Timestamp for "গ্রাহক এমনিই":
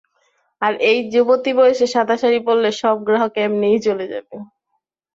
3.07-3.79